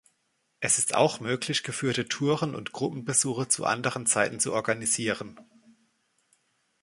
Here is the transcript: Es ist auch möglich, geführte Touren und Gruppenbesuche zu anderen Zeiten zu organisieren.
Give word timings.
Es 0.61 0.79
ist 0.79 0.95
auch 0.95 1.19
möglich, 1.19 1.61
geführte 1.61 2.07
Touren 2.07 2.55
und 2.55 2.71
Gruppenbesuche 2.71 3.49
zu 3.49 3.65
anderen 3.65 4.07
Zeiten 4.07 4.39
zu 4.39 4.51
organisieren. 4.51 5.39